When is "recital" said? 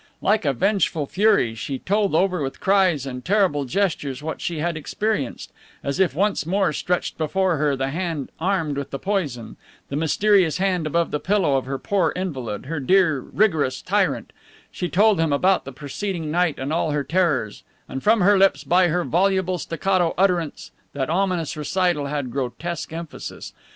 21.55-22.07